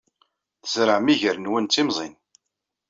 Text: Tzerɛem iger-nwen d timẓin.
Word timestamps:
Tzerɛem 0.63 1.07
iger-nwen 1.13 1.65
d 1.67 1.71
timẓin. 1.73 2.13